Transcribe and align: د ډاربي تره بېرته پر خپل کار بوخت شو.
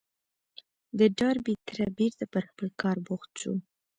د 0.99 0.99
ډاربي 1.17 1.55
تره 1.67 1.85
بېرته 1.97 2.23
پر 2.33 2.43
خپل 2.49 2.67
کار 2.81 2.97
بوخت 3.07 3.31
شو. 3.41 3.53